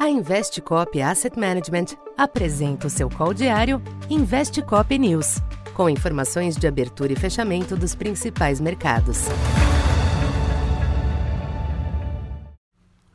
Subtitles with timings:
[0.00, 5.42] A Investcop Asset Management apresenta o seu call diário Investcop News,
[5.74, 9.26] com informações de abertura e fechamento dos principais mercados.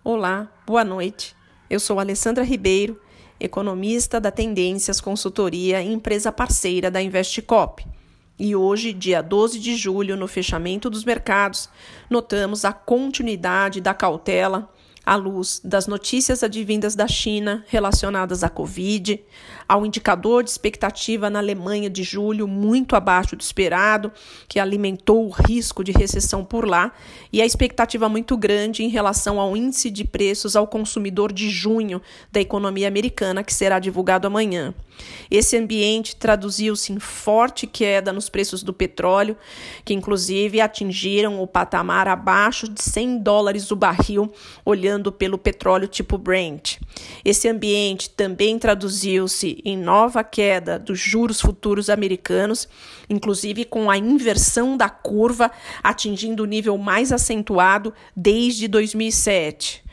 [0.03, 1.35] Olá, boa noite.
[1.67, 3.01] Eu sou Alessandra Ribeiro,
[3.39, 7.83] economista da Tendências Consultoria empresa parceira da Investcop.
[8.37, 11.67] E hoje, dia 12 de julho, no fechamento dos mercados,
[12.07, 14.69] notamos a continuidade da cautela
[15.05, 19.21] à luz das notícias advindas da China relacionadas à Covid,
[19.67, 24.11] ao indicador de expectativa na Alemanha de julho muito abaixo do esperado,
[24.47, 26.91] que alimentou o risco de recessão por lá,
[27.31, 32.01] e a expectativa muito grande em relação ao índice de preços ao consumidor de junho
[32.31, 34.73] da economia americana, que será divulgado amanhã.
[35.29, 39.35] Esse ambiente traduziu-se em forte queda nos preços do petróleo,
[39.83, 44.31] que inclusive atingiram o patamar abaixo de 100 dólares o barril,
[44.63, 46.77] olhando pelo petróleo tipo Brent.
[47.23, 52.67] Esse ambiente também traduziu-se em nova queda dos juros futuros americanos,
[53.09, 55.51] inclusive com a inversão da curva
[55.83, 59.83] atingindo o nível mais acentuado desde 2007.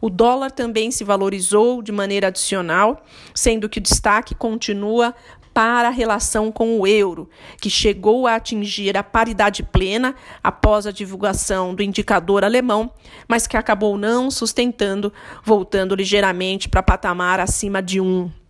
[0.00, 5.14] O dólar também se valorizou de maneira adicional, sendo que o destaque continua
[5.54, 7.28] para a relação com o euro,
[7.60, 12.90] que chegou a atingir a paridade plena após a divulgação do indicador alemão,
[13.28, 15.12] mas que acabou não sustentando,
[15.44, 18.41] voltando ligeiramente para patamar acima de 1.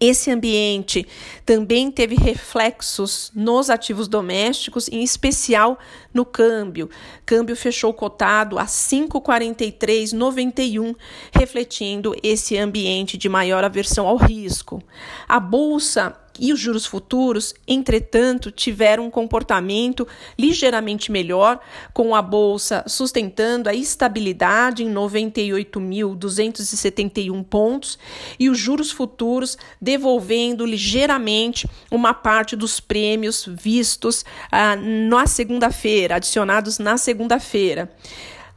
[0.00, 1.06] Esse ambiente
[1.44, 5.78] também teve reflexos nos ativos domésticos, em especial
[6.12, 6.88] no câmbio.
[7.24, 10.96] Câmbio fechou cotado a 5,4391,
[11.32, 14.82] refletindo esse ambiente de maior aversão ao risco.
[15.28, 20.06] A bolsa e os juros futuros, entretanto, tiveram um comportamento
[20.38, 21.58] ligeiramente melhor,
[21.92, 27.98] com a bolsa sustentando a estabilidade em 98.271 pontos
[28.38, 36.78] e os juros futuros devolvendo ligeiramente uma parte dos prêmios vistos ah, na segunda-feira, adicionados
[36.78, 37.92] na segunda-feira.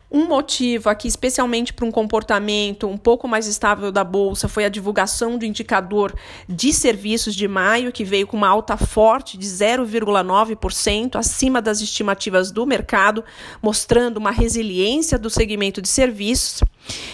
[0.09, 4.69] Um motivo aqui, especialmente para um comportamento um pouco mais estável da bolsa, foi a
[4.69, 6.15] divulgação do indicador
[6.47, 12.51] de serviços de maio, que veio com uma alta forte de 0,9%, acima das estimativas
[12.51, 13.21] do mercado,
[13.61, 16.63] mostrando uma resiliência do segmento de serviços.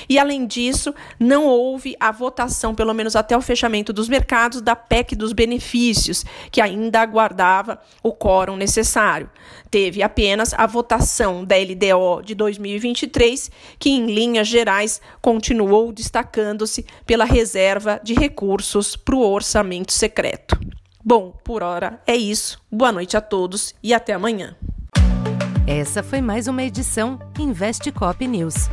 [0.08, 4.76] E, além disso, não houve a votação, pelo menos até o fechamento dos mercados, da
[4.76, 9.28] PEC dos benefícios, que ainda aguardava o quórum necessário.
[9.72, 12.36] Teve apenas a votação da LDO de
[12.84, 20.60] 2023, que, em linhas gerais, continuou destacando-se pela reserva de recursos para o orçamento secreto.
[21.04, 22.62] Bom, por hora é isso.
[22.72, 24.56] Boa noite a todos e até amanhã.
[25.66, 28.70] Essa foi mais uma edição Investe Cop News.